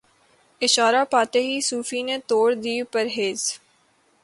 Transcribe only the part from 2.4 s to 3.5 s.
دی پرہیز